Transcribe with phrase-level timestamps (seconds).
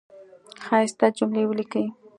[0.65, 1.85] ښایسته جملی ولیکی